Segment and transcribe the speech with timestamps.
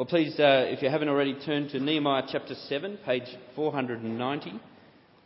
[0.00, 4.58] Well, please, uh, if you haven't already, turn to Nehemiah chapter 7, page 490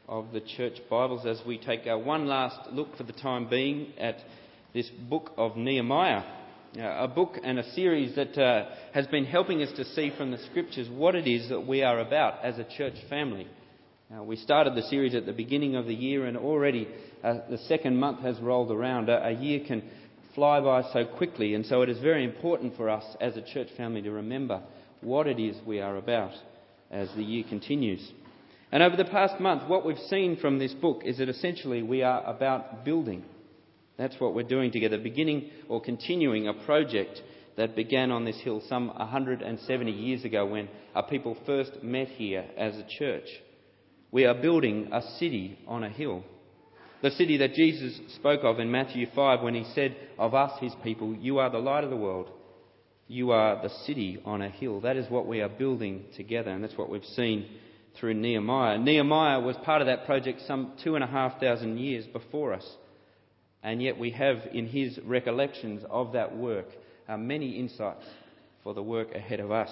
[0.09, 3.93] of the church Bibles as we take uh, one last look for the time being
[4.01, 4.17] at
[4.73, 6.25] this book of Nehemiah.
[6.77, 10.33] Uh, a book and a series that uh, has been helping us to see from
[10.33, 13.47] the scriptures what it is that we are about as a church family.
[14.25, 16.89] we started the series at the beginning of the year, and already
[17.23, 19.09] uh, the second month has rolled around.
[19.09, 19.89] a year can
[20.35, 23.69] fly by so quickly, and so it is very important for us as a church
[23.77, 24.63] family to remember
[25.01, 26.33] what it is we are about
[26.91, 28.13] as the year continues.
[28.73, 32.03] And over the past month, what we've seen from this book is that essentially we
[32.03, 33.25] are about building.
[33.97, 37.23] That's what we're doing together, beginning or continuing a project
[37.57, 42.45] that began on this hill some 170 years ago when our people first met here
[42.57, 43.29] as a church.
[44.11, 46.25] We are building a city on a hill.
[47.05, 50.73] The city that Jesus spoke of in Matthew 5 when he said of us, his
[50.83, 52.31] people, You are the light of the world.
[53.09, 54.81] You are the city on a hill.
[54.81, 57.45] That is what we are building together, and that's what we've seen
[58.01, 58.79] through Nehemiah.
[58.79, 62.67] Nehemiah was part of that project some two and a half thousand years before us,
[63.63, 66.69] and yet we have in his recollections of that work
[67.07, 68.07] uh, many insights
[68.63, 69.69] for the work ahead of us.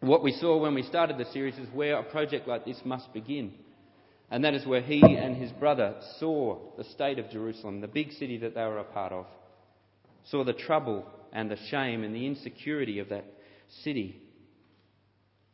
[0.00, 3.12] What we saw when we started the series is where a project like this must
[3.14, 3.52] begin.
[4.30, 8.12] And that is where he and his brother saw the state of Jerusalem, the big
[8.12, 9.26] city that they were a part of,
[10.24, 13.24] saw the trouble and the shame and the insecurity of that
[13.82, 14.20] city.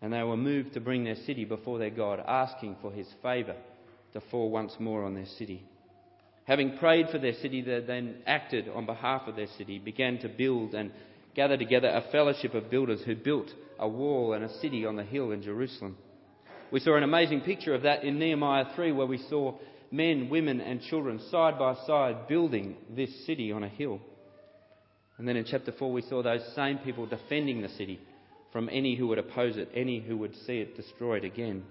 [0.02, 3.56] And they were moved to bring their city before their God, asking for his favour
[4.12, 5.64] to fall once more on their city.
[6.44, 10.28] Having prayed for their city, they then acted on behalf of their city, began to
[10.28, 10.92] build and
[11.34, 15.02] gather together a fellowship of builders who built a wall and a city on the
[15.02, 15.96] hill in Jerusalem.
[16.72, 19.54] We saw an amazing picture of that in Nehemiah 3, where we saw
[19.90, 24.00] men, women, and children side by side building this city on a hill.
[25.18, 28.00] And then in chapter 4, we saw those same people defending the city
[28.52, 31.62] from any who would oppose it, any who would see it destroyed again.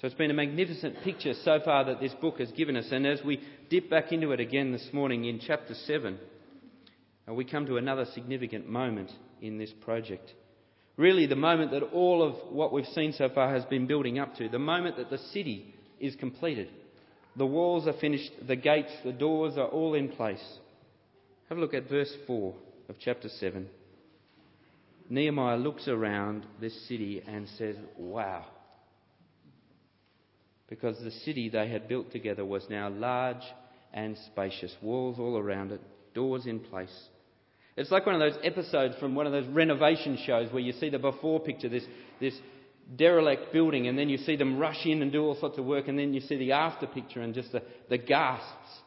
[0.00, 2.86] So it's been a magnificent picture so far that this book has given us.
[2.90, 6.18] And as we dip back into it again this morning in chapter 7,
[7.28, 10.32] uh, we come to another significant moment in this project.
[10.98, 14.34] Really, the moment that all of what we've seen so far has been building up
[14.34, 16.68] to, the moment that the city is completed.
[17.36, 20.42] The walls are finished, the gates, the doors are all in place.
[21.48, 22.52] Have a look at verse 4
[22.88, 23.68] of chapter 7.
[25.08, 28.44] Nehemiah looks around this city and says, Wow.
[30.68, 33.44] Because the city they had built together was now large
[33.94, 35.80] and spacious, walls all around it,
[36.12, 37.08] doors in place.
[37.78, 40.90] It's like one of those episodes from one of those renovation shows where you see
[40.90, 41.84] the before picture, this,
[42.20, 42.34] this
[42.96, 45.86] derelict building, and then you see them rush in and do all sorts of work,
[45.86, 48.80] and then you see the after picture and just the, the gasps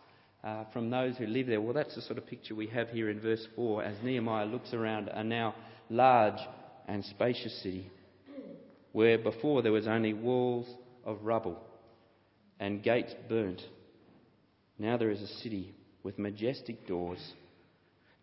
[0.43, 1.61] uh, from those who live there.
[1.61, 4.73] Well, that's the sort of picture we have here in verse 4 as Nehemiah looks
[4.73, 5.55] around a now
[5.89, 6.39] large
[6.85, 7.89] and spacious city
[8.91, 10.67] where before there was only walls
[11.05, 11.57] of rubble
[12.59, 13.61] and gates burnt.
[14.77, 15.73] Now there is a city
[16.03, 17.35] with majestic doors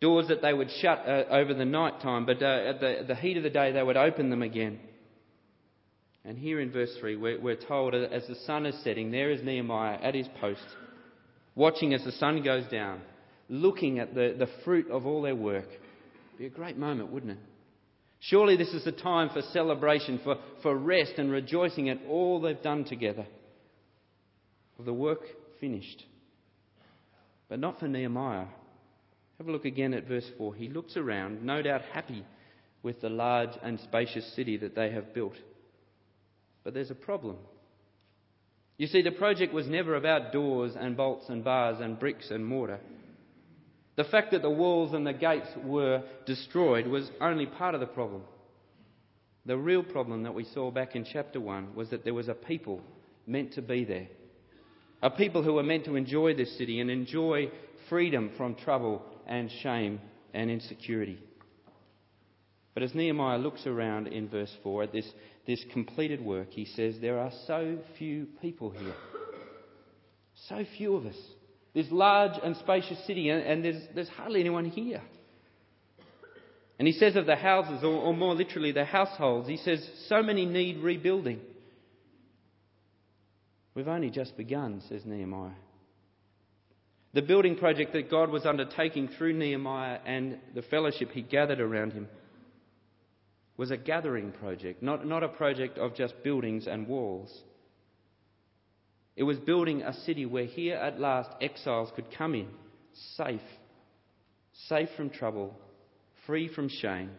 [0.01, 3.17] Doors that they would shut uh, over the night time, but uh, at the, the,
[3.17, 4.79] heat of the day they would open them again.
[6.25, 9.31] And here in verse 3, we're, we're told uh, as the sun is setting, there
[9.31, 10.65] is Nehemiah at his post,
[11.57, 13.01] watching as the sun goes down,
[13.49, 15.69] looking at the, the fruit of all their work.
[15.69, 17.39] It'd be a great moment, wouldn't it?
[18.21, 22.63] Surely this is a time for celebration, for, for rest and rejoicing at all they've
[22.63, 23.27] done together.
[24.79, 25.21] Of the work
[25.61, 26.05] finished.
[27.49, 28.47] But not for Nehemiah.
[29.39, 30.55] Have a look again at verse 4.
[30.57, 32.25] He looks around, no doubt happy
[32.83, 35.37] with the large and spacious city that they have built.
[36.65, 37.37] But there's a problem.
[38.79, 42.45] You see, the project was never about doors and bolts and bars and bricks and
[42.45, 42.81] mortar.
[43.97, 47.87] The fact that the walls and the gates were destroyed was only part of the
[47.87, 48.23] problem.
[49.47, 52.35] The real problem that we saw back in chapter 1 was that there was a
[52.35, 52.81] people
[53.27, 54.09] meant to be there.
[55.03, 57.51] A people who were meant to enjoy this city and enjoy
[57.89, 60.01] freedom from trouble and shame
[60.35, 61.19] and insecurity.
[62.75, 65.09] But as Nehemiah looks around in verse 4 at this,
[65.47, 68.95] this completed work, he says, There are so few people here.
[70.49, 71.17] So few of us.
[71.75, 75.03] This large and spacious city, and, and there's, there's hardly anyone here.
[76.79, 80.23] And he says of the houses, or, or more literally the households, he says, So
[80.23, 81.41] many need rebuilding.
[83.75, 85.51] We've only just begun, says Nehemiah.
[87.19, 91.93] The building project that God was undertaking through Nehemiah and the fellowship he gathered around
[91.93, 92.07] him
[93.57, 97.37] was a gathering project, not, not a project of just buildings and walls.
[99.17, 102.47] It was building a city where here at last exiles could come in,
[103.17, 103.41] safe,
[104.69, 105.57] safe from trouble,
[106.25, 107.11] free from shame,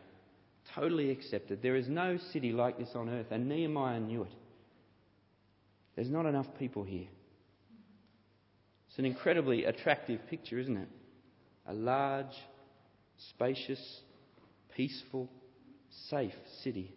[0.75, 1.61] totally accepted.
[1.61, 4.33] There is no city like this on earth, and Nehemiah knew it.
[5.97, 7.09] There's not enough people here.
[8.89, 10.89] It's an incredibly attractive picture, isn't it?
[11.67, 12.35] A large,
[13.29, 14.01] spacious,
[14.75, 15.29] peaceful,
[16.09, 16.33] safe
[16.63, 16.95] city.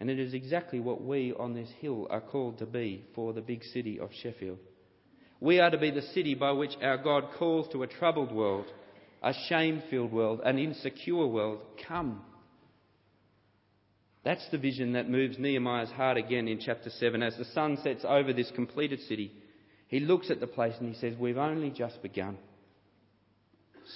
[0.00, 3.42] And it is exactly what we on this hill are called to be for the
[3.42, 4.58] big city of Sheffield.
[5.40, 8.66] We are to be the city by which our God calls to a troubled world,
[9.22, 11.60] a shame filled world, an insecure world.
[11.86, 12.22] Come.
[14.24, 17.22] That's the vision that moves Nehemiah's heart again in chapter 7.
[17.22, 19.32] As the sun sets over this completed city,
[19.90, 22.38] he looks at the place and he says, We've only just begun.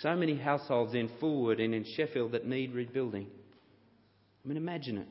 [0.02, 3.28] So many households in Fulwood and in Sheffield that need rebuilding.
[4.44, 5.06] I mean, imagine it.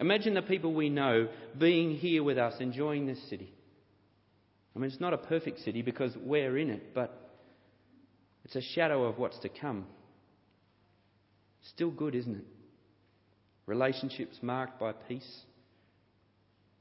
[0.00, 3.52] Imagine the people we know being here with us, enjoying this city.
[4.74, 7.30] I mean, it's not a perfect city because we're in it, but
[8.46, 9.84] it's a shadow of what's to come.
[11.74, 12.44] Still good, isn't it?
[13.66, 15.42] Relationships marked by peace,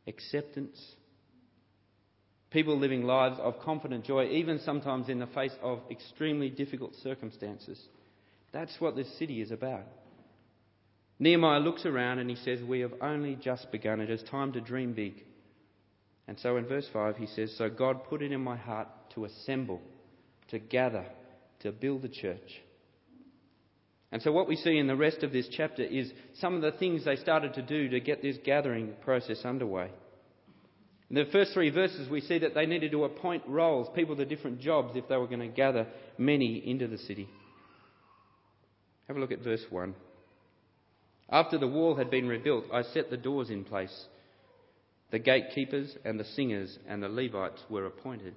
[0.08, 0.80] acceptance,
[2.52, 7.82] people living lives of confident joy, even sometimes in the face of extremely difficult circumstances.
[8.52, 9.86] That's what this city is about.
[11.18, 14.02] Nehemiah looks around and he says, We have only just begun.
[14.02, 15.24] It is time to dream big.
[16.28, 19.26] And so in verse 5, he says, So God put it in my heart to
[19.26, 19.82] assemble,
[20.50, 21.06] to gather,
[21.62, 22.62] to build a church.
[24.12, 26.78] And so what we see in the rest of this chapter is some of the
[26.78, 29.90] things they started to do to get this gathering process underway.
[31.12, 34.24] In the first three verses, we see that they needed to appoint roles, people to
[34.24, 35.86] different jobs, if they were going to gather
[36.18, 37.28] many into the city.
[39.10, 39.94] Have a look at verse 1.
[41.30, 44.06] After the wall had been rebuilt, I set the doors in place.
[45.12, 48.34] The gatekeepers and the singers and the Levites were appointed.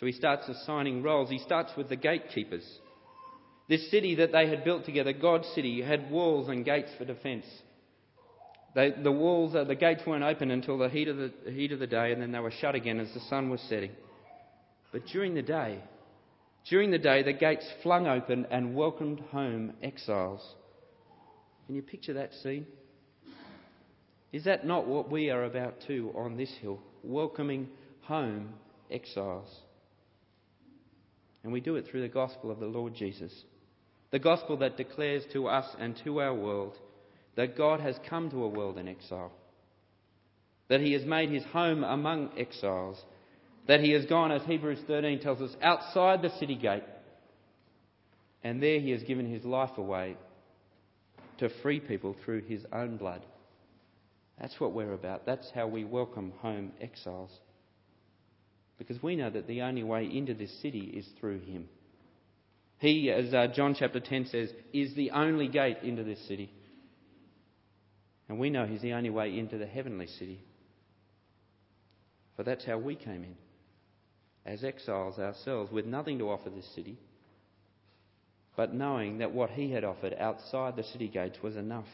[0.00, 1.28] So he starts assigning roles.
[1.28, 2.66] He starts with the gatekeepers.
[3.68, 7.44] This city that they had built together, God's city, had walls and gates for defence.
[8.76, 11.72] They, the walls, uh, the gates weren't open until the heat, of the, the heat
[11.72, 13.90] of the day, and then they were shut again as the sun was setting.
[14.92, 15.80] But during the day,
[16.68, 20.42] during the day, the gates flung open and welcomed home exiles.
[21.64, 22.66] Can you picture that scene?
[24.30, 26.78] Is that not what we are about too on this hill?
[27.02, 27.68] Welcoming
[28.02, 28.50] home
[28.90, 29.48] exiles.
[31.44, 33.32] And we do it through the gospel of the Lord Jesus.
[34.10, 36.76] The gospel that declares to us and to our world
[37.36, 39.32] that God has come to a world in exile,
[40.68, 43.00] that He has made His home among exiles,
[43.68, 46.84] that He has gone, as Hebrews 13 tells us, outside the city gate,
[48.42, 50.16] and there He has given His life away
[51.38, 53.24] to free people through his own blood.
[54.40, 55.26] That's what we're about.
[55.26, 57.30] That's how we welcome home exiles.
[58.78, 61.68] Because we know that the only way into this city is through him.
[62.78, 66.50] He, as uh, John chapter 10 says, is the only gate into this city.
[68.28, 70.40] And we know he's the only way into the heavenly city.
[72.36, 73.36] For that's how we came in.
[74.44, 76.98] As exiles ourselves, with nothing to offer this city,
[78.56, 81.88] but knowing that what he had offered outside the city gates was enough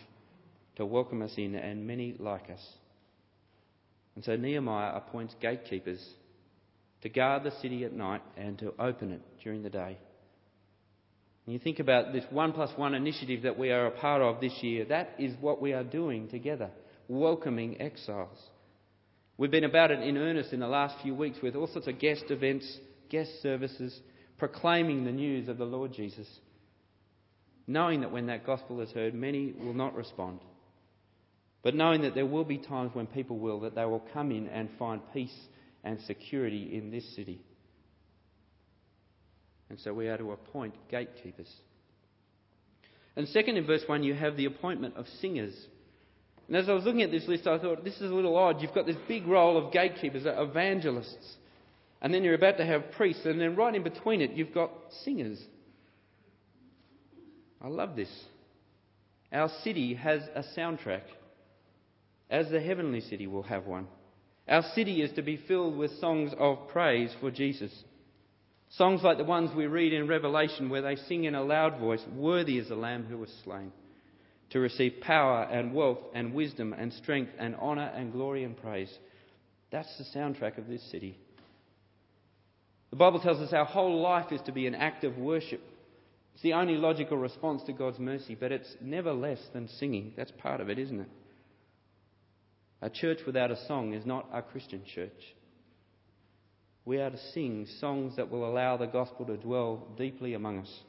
[0.77, 2.67] to welcome us in and many like us.
[4.15, 6.07] And so Nehemiah appoints gatekeepers
[7.03, 9.99] to guard the city at night and to open it during the day.
[11.47, 14.41] And you think about this one plus one initiative that we are a part of
[14.41, 16.71] this year, that is what we are doing together,
[17.09, 18.39] welcoming exiles.
[19.37, 21.99] We've been about it in earnest in the last few weeks with all sorts of
[21.99, 23.99] guest events, guest services,
[24.39, 26.29] proclaiming the news of the Lord Jesus
[27.67, 30.41] knowing that when that gospel is heard, many will not respond.
[31.63, 34.49] But knowing that there will be times when people will, that they will come in
[34.49, 35.37] and find peace
[35.85, 37.41] and security in this city.
[39.73, 41.51] And so we are to appoint gatekeepers.
[43.17, 45.55] And second, in verse 1, you have the appointment of singers.
[46.47, 48.61] And as I was looking at this list, I thought, this is a little odd.
[48.61, 51.37] You've got this big role of gatekeepers, uh, evangelists.
[52.03, 53.25] And then you're about to have priests.
[53.25, 54.73] And then right in between it, you've got
[55.05, 55.43] singers.
[57.63, 58.11] I love this.
[59.33, 61.05] Our city has a soundtrack,
[62.29, 63.87] as the heavenly city will have one.
[64.47, 67.73] Our city is to be filled with songs of praise for Jesus.
[68.77, 72.03] Songs like the ones we read in Revelation, where they sing in a loud voice,
[72.15, 73.71] Worthy is the Lamb who was slain,
[74.51, 78.91] to receive power and wealth and wisdom and strength and honour and glory and praise.
[79.71, 81.19] That's the soundtrack of this city.
[82.91, 85.61] The Bible tells us our whole life is to be an act of worship.
[86.33, 90.15] It's the only logical response to God's mercy, but it's never less than singing.
[90.17, 91.09] That's part of it, isn't it?
[92.81, 95.11] A church without a song is not a Christian church.
[96.85, 100.81] We are to sing songs that will allow the gospel to dwell deeply among us.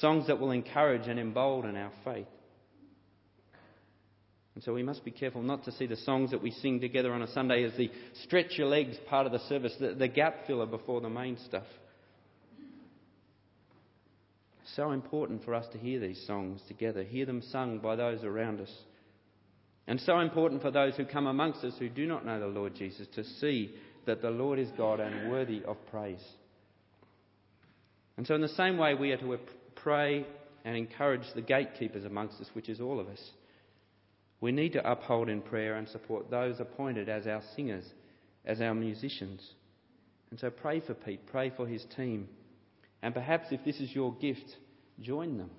[0.00, 2.26] songs that will encourage and embolden our faith.
[4.54, 7.12] And so we must be careful not to see the songs that we sing together
[7.12, 7.90] on a Sunday as the
[8.24, 11.66] stretch your legs part of the service, the, the gap filler before the main stuff.
[14.76, 18.60] So important for us to hear these songs together, hear them sung by those around
[18.60, 18.72] us.
[19.86, 22.74] And so important for those who come amongst us who do not know the Lord
[22.74, 23.74] Jesus to see
[24.06, 26.24] that the Lord is God and worthy of praise.
[28.16, 29.38] And so, in the same way, we are to
[29.74, 30.26] pray
[30.64, 33.30] and encourage the gatekeepers amongst us, which is all of us.
[34.40, 37.84] We need to uphold in prayer and support those appointed as our singers,
[38.44, 39.40] as our musicians.
[40.30, 42.28] And so, pray for Pete, pray for his team.
[43.02, 44.56] And perhaps if this is your gift,
[45.00, 45.50] join them.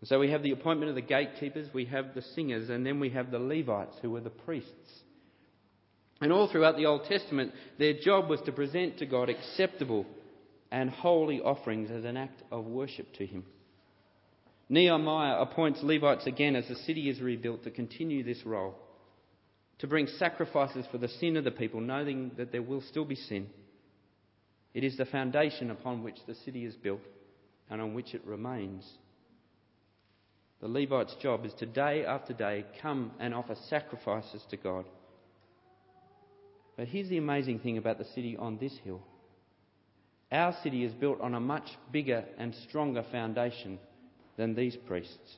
[0.00, 3.00] And so we have the appointment of the gatekeepers, we have the singers, and then
[3.00, 5.02] we have the Levites, who were the priests.
[6.20, 10.06] And all throughout the Old Testament, their job was to present to God acceptable
[10.70, 13.44] and holy offerings as an act of worship to Him.
[14.68, 18.74] Nehemiah appoints Levites again as the city is rebuilt to continue this role,
[19.78, 23.14] to bring sacrifices for the sin of the people, knowing that there will still be
[23.14, 23.48] sin.
[24.74, 27.00] It is the foundation upon which the city is built
[27.70, 28.86] and on which it remains.
[30.60, 34.84] The Levite's job is to day after day come and offer sacrifices to God.
[36.78, 39.02] But here's the amazing thing about the city on this hill
[40.30, 43.78] our city is built on a much bigger and stronger foundation
[44.36, 45.36] than these priests.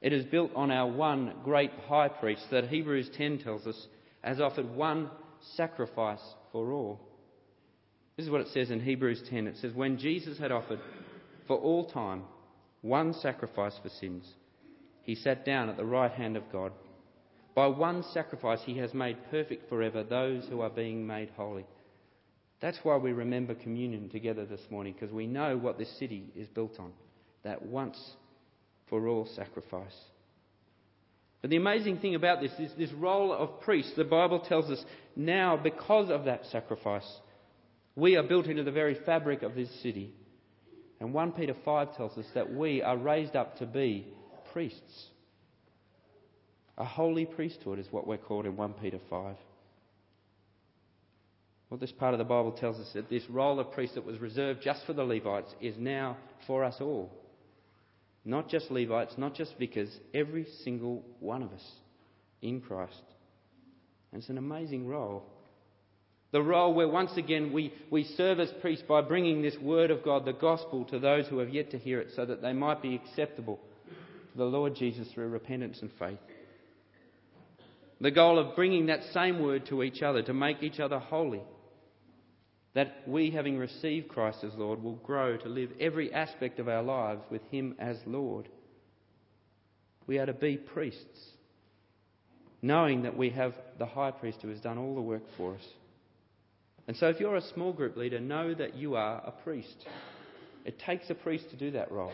[0.00, 3.86] It is built on our one great high priest that Hebrews 10 tells us
[4.22, 5.10] has offered one
[5.56, 7.00] sacrifice for all.
[8.16, 9.46] This is what it says in Hebrews 10.
[9.46, 10.80] It says, When Jesus had offered
[11.46, 12.22] for all time
[12.80, 14.26] one sacrifice for sins,
[15.02, 16.72] he sat down at the right hand of God.
[17.54, 21.66] By one sacrifice, he has made perfect forever those who are being made holy.
[22.60, 26.48] That's why we remember communion together this morning, because we know what this city is
[26.48, 26.92] built on
[27.44, 27.98] that once
[28.88, 29.94] for all sacrifice.
[31.40, 33.92] But the amazing thing about this is this role of priest.
[33.96, 34.82] The Bible tells us
[35.14, 37.06] now, because of that sacrifice,
[37.94, 40.14] we are built into the very fabric of this city.
[41.00, 44.06] And 1 Peter 5 tells us that we are raised up to be
[44.52, 45.08] priests.
[46.76, 49.36] A holy priesthood is what we're called in 1 Peter 5.
[51.70, 54.18] Well, this part of the Bible tells us that this role of priest that was
[54.18, 56.16] reserved just for the Levites is now
[56.46, 57.10] for us all.
[58.24, 61.72] Not just Levites, not just vicars, every single one of us
[62.42, 63.02] in Christ.
[64.12, 65.24] And it's an amazing role.
[66.32, 70.02] The role where once again we, we serve as priests by bringing this word of
[70.02, 72.82] God, the gospel, to those who have yet to hear it so that they might
[72.82, 73.60] be acceptable
[74.32, 76.18] to the Lord Jesus through repentance and faith.
[78.00, 81.42] The goal of bringing that same word to each other to make each other holy
[82.74, 86.82] that we, having received Christ as Lord, will grow to live every aspect of our
[86.82, 88.48] lives with Him as Lord.
[90.06, 91.20] We are to be priests,
[92.60, 95.64] knowing that we have the high priest who has done all the work for us.
[96.88, 99.86] And so, if you're a small group leader, know that you are a priest.
[100.64, 102.12] It takes a priest to do that role.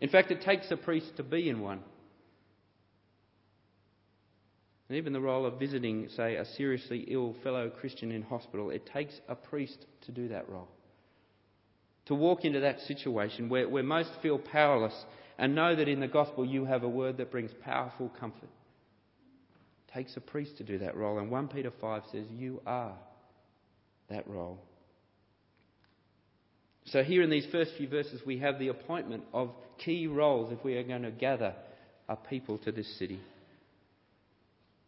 [0.00, 1.80] In fact, it takes a priest to be in one.
[4.88, 8.86] And even the role of visiting, say, a seriously ill fellow Christian in hospital, it
[8.86, 10.68] takes a priest to do that role.
[12.06, 14.94] To walk into that situation where, where most feel powerless
[15.38, 18.48] and know that in the gospel you have a word that brings powerful comfort.
[19.88, 21.18] It takes a priest to do that role.
[21.18, 22.94] And 1 Peter 5 says, You are
[24.08, 24.60] that role.
[26.84, 29.50] So, here in these first few verses, we have the appointment of
[29.84, 31.54] key roles if we are going to gather
[32.08, 33.20] a people to this city.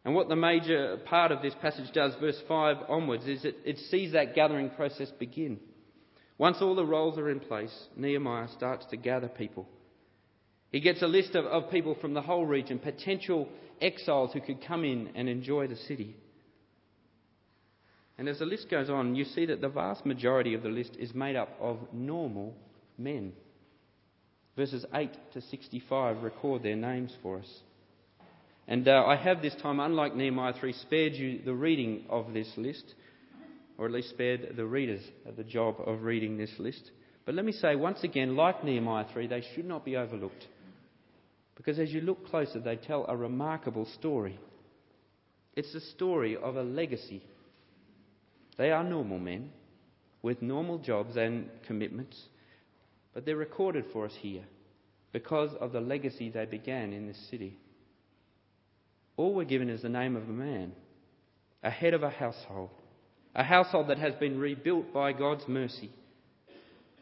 [0.05, 3.78] And what the major part of this passage does, verse 5 onwards, is it, it
[3.90, 5.59] sees that gathering process begin.
[6.38, 9.69] Once all the roles are in place, Nehemiah starts to gather people.
[10.71, 13.49] He gets a list of, of people from the whole region, potential
[13.81, 16.17] exiles who could come in and enjoy the city.
[18.19, 20.97] And as the list goes on, you see that the vast majority of the list
[20.99, 22.55] is made up of normal
[22.99, 23.33] men.
[24.57, 27.61] Verses 8 to 65 record their names for us.
[28.68, 32.52] And uh, I have this time, unlike Nehemiah 3, spared you the reading of this
[32.58, 32.94] list,
[33.78, 35.00] or at least spared the readers
[35.37, 36.90] the job of reading this list.
[37.25, 40.46] But let me say once again, like Nehemiah 3, they should not be overlooked.
[41.56, 44.38] Because as you look closer, they tell a remarkable story.
[45.56, 47.22] It's the story of a legacy.
[48.58, 49.50] They are normal men
[50.20, 52.20] with normal jobs and commitments,
[53.14, 54.44] but they're recorded for us here
[55.12, 57.56] because of the legacy they began in this city.
[59.18, 60.72] All we're given is the name of a man,
[61.64, 62.70] a head of a household,
[63.34, 65.90] a household that has been rebuilt by God's mercy.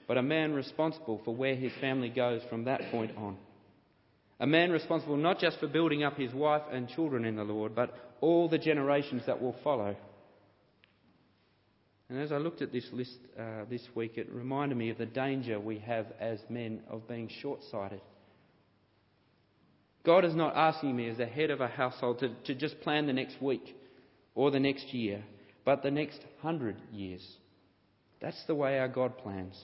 [0.09, 3.37] but a man responsible for where his family goes from that point on.
[4.39, 7.75] A man responsible not just for building up his wife and children in the Lord,
[7.75, 9.97] but all the generations that will follow.
[12.09, 15.07] And as I looked at this list uh, this week, it reminded me of the
[15.07, 18.01] danger we have as men of being short sighted.
[20.07, 23.07] God is not asking me as the head of a household to, to just plan
[23.07, 23.77] the next week
[24.37, 25.25] or the next year,
[25.65, 27.27] but the next hundred years.
[28.23, 29.61] That's the way our God plans.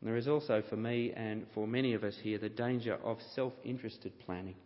[0.00, 3.18] And there is also for me and for many of us here the danger of
[3.36, 4.56] self interested planning.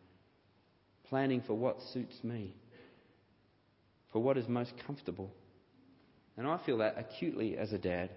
[1.11, 2.55] Planning for what suits me,
[4.13, 5.31] for what is most comfortable.
[6.39, 8.11] And I feel that acutely as a dad.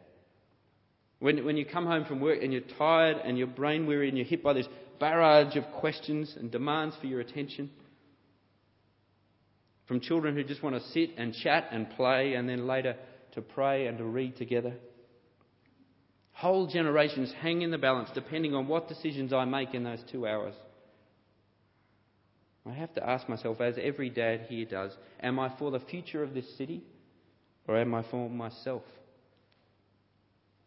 [1.19, 4.17] When, when you come home from work and you're tired and you're brain weary and
[4.17, 4.67] you're hit by this
[5.03, 7.69] barrage of questions and demands for your attention,
[9.85, 12.95] from children who just want to sit and chat and play and then later
[13.33, 14.73] to pray and to read together.
[16.31, 20.25] Whole generations hang in the balance depending on what decisions I make in those two
[20.25, 20.53] hours.
[22.65, 26.23] I have to ask myself, as every dad here does, am I for the future
[26.23, 26.81] of this city
[27.67, 28.83] or am I for myself?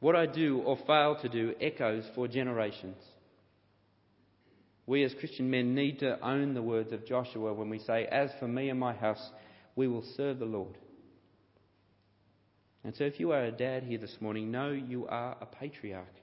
[0.01, 2.99] What I do or fail to do echoes for generations.
[4.87, 8.31] We as Christian men need to own the words of Joshua when we say, As
[8.39, 9.31] for me and my house,
[9.75, 10.79] we will serve the Lord.
[12.85, 16.15] And so, if you are a dad here this morning, know you are a patriarch.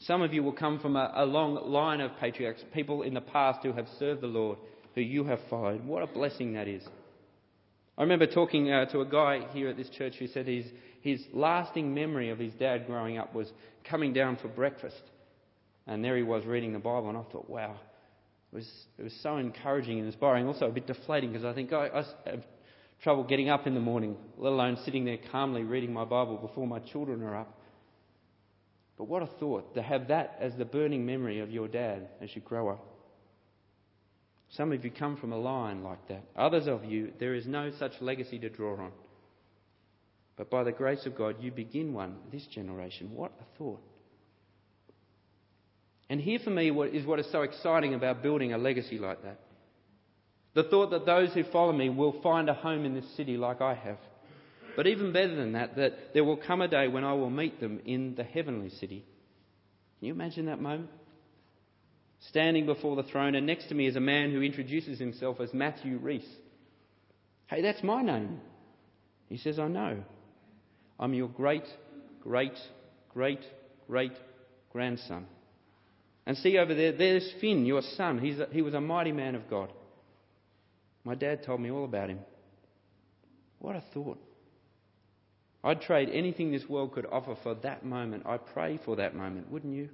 [0.00, 3.20] Some of you will come from a, a, long line of patriarchs, people in the
[3.22, 4.58] past who have served the Lord,
[4.94, 5.84] who you have followed.
[5.84, 6.86] What a blessing that is.
[7.96, 10.66] I remember talking uh, to a guy here at this church who said his,
[11.00, 13.50] his lasting memory of his dad growing up was
[13.82, 15.02] coming down for breakfast.
[15.88, 17.74] And there he was reading the Bible, and I thought, wow,
[18.52, 21.72] it was, it was so encouraging and inspiring, also a bit deflating because I think
[21.72, 22.44] I, I have
[23.02, 26.66] trouble getting up in the morning, let alone sitting there calmly reading my Bible before
[26.66, 27.58] my children are up.
[28.98, 32.34] But what a thought to have that as the burning memory of your dad as
[32.34, 32.84] you grow up.
[34.50, 36.24] Some of you come from a line like that.
[36.36, 38.92] Others of you, there is no such legacy to draw on.
[40.36, 43.10] But by the grace of God, you begin one this generation.
[43.14, 43.80] What a thought.
[46.10, 49.40] And here for me is what is so exciting about building a legacy like that.
[50.54, 53.60] The thought that those who follow me will find a home in this city like
[53.60, 53.98] I have.
[54.74, 57.60] But even better than that, that there will come a day when I will meet
[57.60, 59.04] them in the heavenly city.
[59.98, 60.90] Can you imagine that moment?
[62.28, 65.52] Standing before the throne, and next to me is a man who introduces himself as
[65.52, 66.28] Matthew Reese.
[67.46, 68.40] Hey, that's my name.
[69.28, 70.02] He says, I know.
[70.98, 71.66] I'm your great,
[72.22, 72.58] great,
[73.12, 73.40] great,
[73.86, 74.12] great
[74.72, 75.26] grandson.
[76.28, 78.18] And see over there, there's Finn, your son.
[78.18, 79.72] He's a, he was a mighty man of God.
[81.02, 82.18] My dad told me all about him.
[83.60, 84.18] What a thought.
[85.64, 88.24] I'd trade anything this world could offer for that moment.
[88.26, 89.88] I pray for that moment, wouldn't you?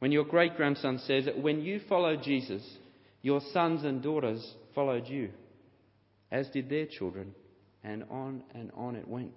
[0.00, 2.62] When your great grandson says, that When you followed Jesus,
[3.22, 4.44] your sons and daughters
[4.74, 5.30] followed you,
[6.32, 7.36] as did their children,
[7.84, 9.30] and on and on it went.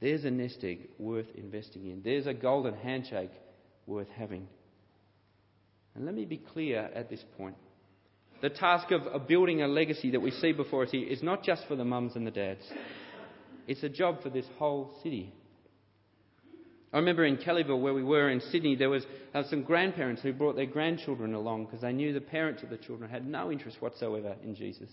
[0.00, 2.02] There's a nest egg worth investing in.
[2.02, 3.30] There's a golden handshake
[3.88, 4.46] worth having.
[5.94, 7.56] And let me be clear at this point.
[8.40, 11.66] The task of, building a legacy that we see before us here is not just
[11.66, 12.62] for the mums and the dads.
[13.66, 15.32] It's a job for this whole city.
[16.92, 20.32] I remember in Kellyville, where we were in Sydney, there was uh, some grandparents who
[20.32, 23.82] brought their grandchildren along because they knew the parents of the children had no interest
[23.82, 24.88] whatsoever in Jesus.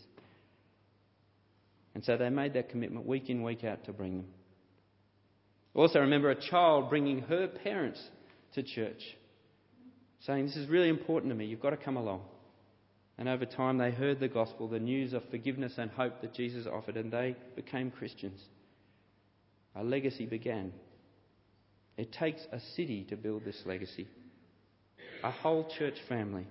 [1.94, 4.28] And so they made that commitment week in, week out to bring them.
[5.74, 8.02] Also, remember a child bringing her parents
[8.56, 9.02] to church,
[10.22, 12.22] saying, This is really important to me, you've got to come along.
[13.18, 16.68] And over time, they heard the gospel, the news of forgiveness and hope that Jesus
[16.68, 18.42] offered, and they became Christians.
[19.76, 20.74] A legacy began.
[21.98, 24.08] It takes a city to build this legacy,
[25.24, 26.46] a whole church family.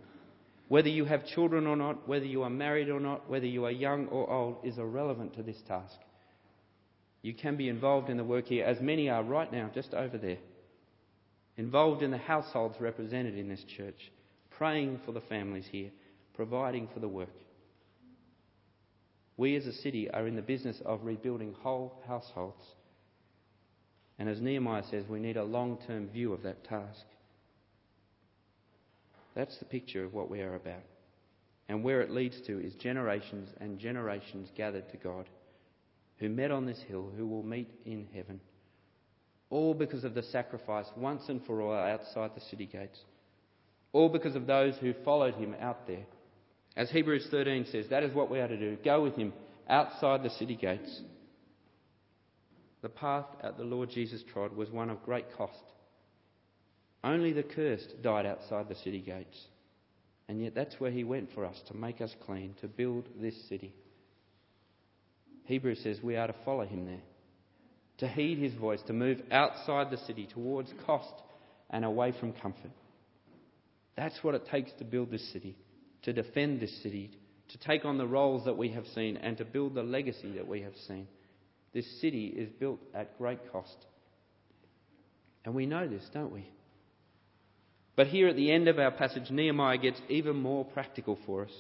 [0.69, 3.71] Whether you have children or not, whether you are married or not, whether you are
[3.71, 5.97] young or old, is irrelevant to this task.
[7.21, 10.17] You can be involved in the work here, as many are right now, just over
[10.17, 10.39] there.
[11.57, 14.11] Involved in the households represented in this church,
[14.51, 15.91] praying for the families here
[16.35, 17.35] providing for the work.
[19.37, 22.63] We as a city are in the business of rebuilding whole households.
[24.19, 27.05] And as Nehemiah says, we need a long term view of that task.
[29.35, 30.85] That's the picture of what we are about.
[31.69, 35.29] And where it leads to is generations and generations gathered to God,
[36.19, 38.39] who met on this hill, who will meet in heaven.
[39.55, 42.99] All because of the sacrifice once and for all outside the city gates.
[43.93, 46.05] All because of those who followed him out there
[46.77, 48.77] as Hebrews 13 says, that is what we are to do.
[48.85, 49.33] Go with him
[49.69, 51.03] outside the city gates.
[52.83, 55.63] the path that the Lord Jesus trod was one of great cost.
[57.05, 59.39] Only the cursed died outside the city gates.
[60.29, 63.37] And yet that's where he went for us, to make us clean, to build this
[63.49, 63.73] city.
[65.45, 67.03] Hebrews says we are to follow him there,
[67.99, 71.15] to heed his voice, to move outside the city towards cost
[71.71, 72.71] and away from comfort.
[73.97, 75.57] That's what it takes to build this city,
[76.03, 77.11] to defend this city,
[77.51, 80.49] to take on the roles that we have seen, and to build the legacy that
[80.49, 81.07] we have seen.
[81.73, 83.77] This city is built at great cost.
[85.45, 86.49] And we know this, don't we?
[87.97, 91.53] But here at the end of our passage, Nehemiah gets even more practical for us.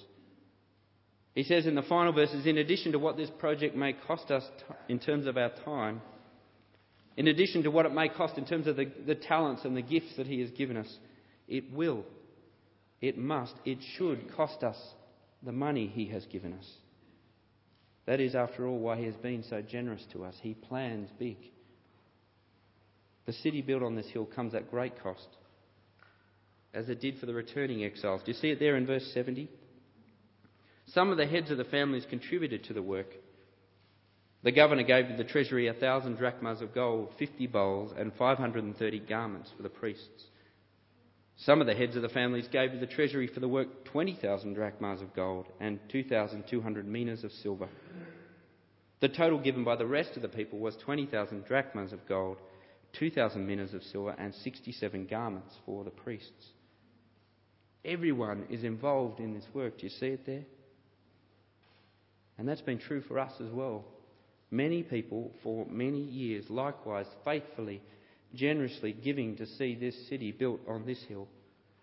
[1.35, 4.45] He says in the final verses, in addition to what this project may cost us
[4.89, 6.01] in terms of our time,
[7.17, 9.83] in addition to what it may cost in terms of the, the talents and the
[9.83, 10.99] gifts that He has given us,
[11.47, 12.05] it will,
[13.01, 14.77] it must, it should cost us
[15.43, 16.69] the money He has given us.
[18.07, 20.35] That is, after all, why He has been so generous to us.
[20.43, 21.37] He plans big.
[23.27, 25.29] The city built on this hill comes at great cost,
[26.75, 28.23] as it did for the returning exiles.
[28.25, 29.49] Do you see it there in verse 70?
[30.89, 33.07] Some of the heads of the families contributed to the work.
[34.45, 39.01] The governor gave to the treasury a thousand drachmas of gold, fifty bowls, and 530
[39.01, 40.25] garments for the priests.
[41.37, 44.53] Some of the heads of the families gave to the treasury for the work 20,000
[44.53, 47.69] drachmas of gold and 2,200 minas of silver.
[49.01, 52.37] The total given by the rest of the people was 20,000 drachmas of gold,
[52.99, 56.51] 2,000 minas of silver, and 67 garments for the priests.
[57.83, 59.79] Everyone is involved in this work.
[59.79, 60.45] Do you see it there?
[62.37, 63.87] And that's been true for us as well.
[64.55, 67.83] Many people for many years, likewise, faithfully,
[68.37, 71.27] generously giving to see this city built on this hill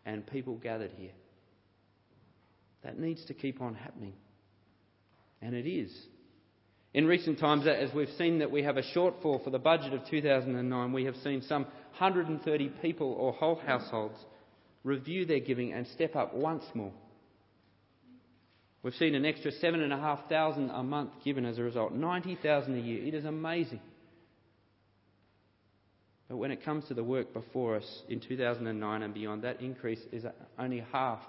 [0.06, 1.12] and people gathered here.
[2.86, 4.14] That needs to keep on happening.
[5.42, 5.92] And it is.
[6.94, 10.08] In recent times, as we've seen that we have a shortfall for the budget of
[10.10, 14.18] 2009, we have seen some 130 people or whole households
[14.86, 16.94] review their giving and step up once more
[18.84, 23.06] We've seen an extra 7,500 a month given as a result, 90,000 a year.
[23.06, 23.82] It is amazing.
[26.28, 30.00] But when it comes to the work before us in 2009 and beyond, that increase
[30.12, 30.26] is
[30.58, 31.20] only half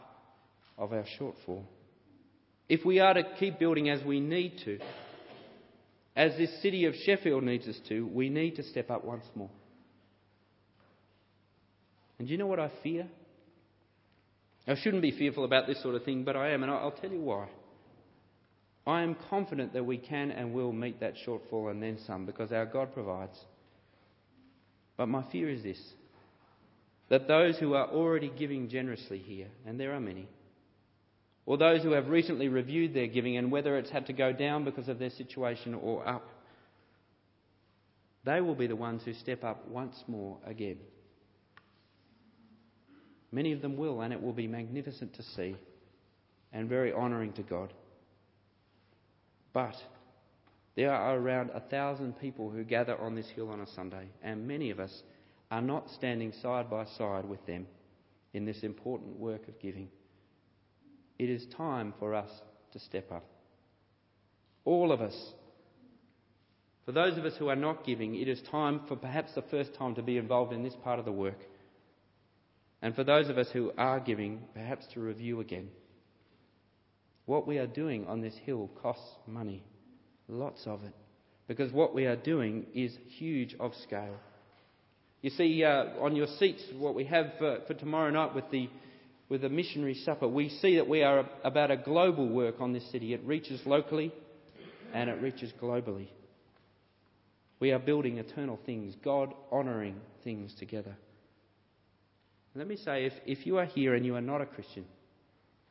[0.78, 1.64] of our shortfall.
[2.68, 4.78] If we are to keep building as we need to,
[6.16, 9.50] as this city of Sheffield needs us to, we need to step up once more.
[12.18, 13.08] And do you know what I fear?
[14.66, 17.10] I shouldn't be fearful about this sort of thing, but I am, and I'll tell
[17.10, 17.48] you why.
[18.86, 22.52] I am confident that we can and will meet that shortfall and then some because
[22.52, 23.38] our God provides.
[24.96, 25.80] But my fear is this
[27.08, 30.26] that those who are already giving generously here, and there are many,
[31.44, 34.64] or those who have recently reviewed their giving and whether it's had to go down
[34.64, 36.26] because of their situation or up,
[38.24, 40.78] they will be the ones who step up once more again.
[43.32, 45.56] Many of them will, and it will be magnificent to see
[46.52, 47.72] and very honouring to God.
[49.54, 49.74] But
[50.76, 54.46] there are around a thousand people who gather on this hill on a Sunday, and
[54.46, 55.02] many of us
[55.50, 57.66] are not standing side by side with them
[58.32, 59.88] in this important work of giving.
[61.18, 62.30] It is time for us
[62.72, 63.24] to step up.
[64.64, 65.14] All of us.
[66.84, 69.74] For those of us who are not giving, it is time for perhaps the first
[69.74, 71.38] time to be involved in this part of the work.
[72.82, 75.68] And for those of us who are giving, perhaps to review again.
[77.26, 79.62] What we are doing on this hill costs money,
[80.26, 80.92] lots of it,
[81.46, 84.16] because what we are doing is huge of scale.
[85.20, 88.68] You see uh, on your seats what we have for, for tomorrow night with the
[89.28, 90.28] with the missionary supper.
[90.28, 93.14] We see that we are about a global work on this city.
[93.14, 94.12] It reaches locally
[94.92, 96.08] and it reaches globally.
[97.58, 100.96] We are building eternal things, God honouring things together.
[102.54, 104.84] Let me say if, if you are here and you are not a Christian,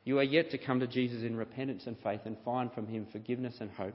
[0.04, 3.06] you are yet to come to Jesus in repentance and faith and find from him
[3.12, 3.94] forgiveness and hope,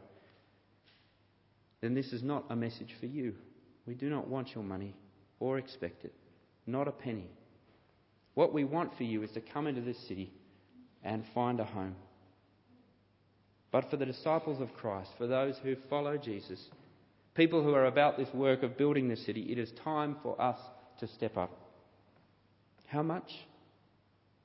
[1.82, 3.36] then this is not a message for you.
[3.86, 4.95] We do not want your money
[5.39, 6.13] or expect it,
[6.65, 7.30] not a penny.
[8.36, 10.32] What we want for you is to come into this city
[11.04, 11.95] and find a home.
[13.71, 16.60] But for the disciples of Christ, for those who follow Jesus,
[17.36, 20.58] people who are about this work of building the city, it is time for us
[21.00, 21.66] to step up.
[22.88, 23.30] How much?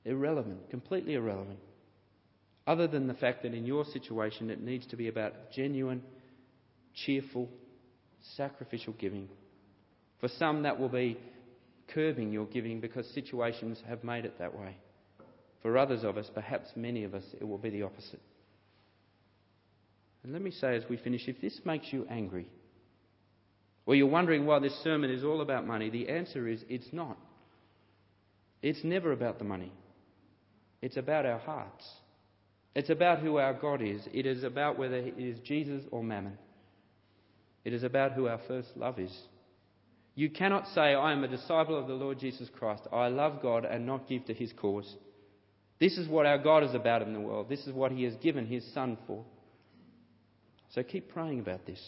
[0.05, 1.59] Irrelevant, completely irrelevant.
[2.65, 6.01] Other than the fact that in your situation it needs to be about genuine,
[7.05, 7.49] cheerful,
[8.37, 9.27] sacrificial giving.
[10.19, 11.17] For some, that will be
[11.93, 14.77] curbing your giving because situations have made it that way.
[15.61, 18.21] For others of us, perhaps many of us, it will be the opposite.
[20.23, 22.47] And let me say as we finish if this makes you angry,
[23.85, 25.89] Or you're wondering why this sermon is all about money.
[25.89, 27.17] The answer is it's not.
[28.63, 29.71] It's never about the money.
[30.81, 31.85] It's about our hearts.
[32.73, 34.01] It's about who our God is.
[34.13, 36.37] It is about whether it is Jesus or mammon.
[37.65, 39.15] It is about who our first love is.
[40.15, 42.83] You cannot say, I am a disciple of the Lord Jesus Christ.
[42.91, 44.95] I love God and not give to his cause.
[45.79, 47.49] This is what our God is about in the world.
[47.49, 49.25] This is what he has given his Son for.
[50.73, 51.81] So keep praying about this.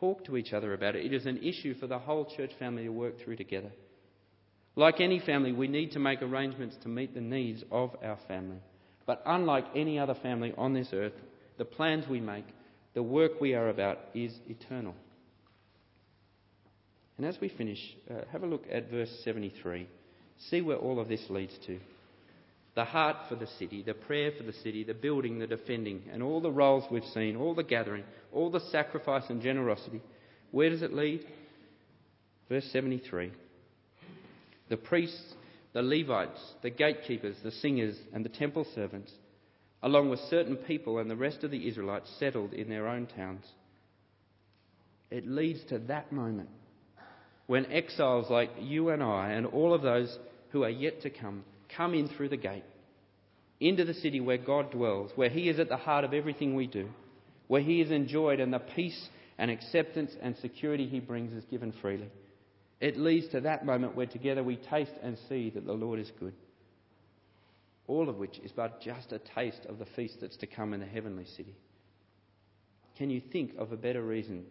[0.00, 1.04] Talk to each other about it.
[1.04, 3.70] It is an issue for the whole church family to work through together.
[4.76, 8.58] Like any family, we need to make arrangements to meet the needs of our family.
[9.06, 11.12] But unlike any other family on this earth,
[11.58, 12.46] the plans we make,
[12.94, 14.94] the work we are about, is eternal.
[17.16, 17.78] And as we finish,
[18.10, 19.88] uh, have a look at verse 73.
[20.50, 21.78] See where all of this leads to.
[22.74, 26.24] The heart for the city, the prayer for the city, the building, the defending, and
[26.24, 30.02] all the roles we've seen, all the gathering, all the sacrifice and generosity.
[30.50, 31.24] Where does it lead?
[32.48, 33.30] Verse 73.
[34.68, 35.34] The priests,
[35.72, 39.12] the Levites, the gatekeepers, the singers, and the temple servants,
[39.82, 43.44] along with certain people and the rest of the Israelites, settled in their own towns.
[45.10, 46.48] It leads to that moment
[47.46, 50.18] when exiles like you and I and all of those
[50.50, 51.44] who are yet to come
[51.76, 52.64] come in through the gate
[53.60, 56.66] into the city where God dwells, where He is at the heart of everything we
[56.66, 56.88] do,
[57.48, 61.72] where He is enjoyed and the peace and acceptance and security He brings is given
[61.80, 62.10] freely.
[62.84, 66.12] It leads to that moment where together we taste and see that the Lord is
[66.20, 66.34] good.
[67.86, 70.80] All of which is but just a taste of the feast that's to come in
[70.80, 71.56] the heavenly city.
[72.98, 74.44] Can you think of a better reason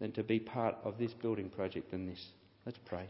[0.00, 2.30] than to be part of this building project than this?
[2.66, 3.06] Let's pray.